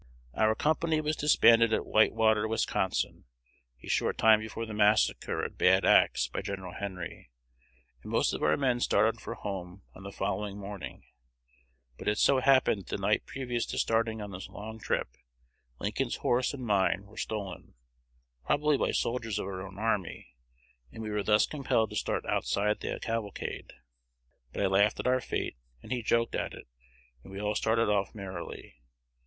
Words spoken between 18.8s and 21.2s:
soldiers of our own army, and we